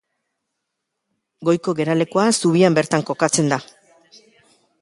[1.49, 3.63] Goiko geralekua zubian bertan kokatzen da.